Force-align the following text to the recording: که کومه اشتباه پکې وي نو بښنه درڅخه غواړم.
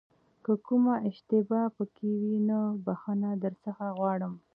که 0.43 0.53
کومه 0.65 0.95
اشتباه 1.09 1.67
پکې 1.75 2.07
وي 2.21 2.35
نو 2.49 2.59
بښنه 2.85 3.31
درڅخه 3.43 3.87
غواړم. 3.97 4.33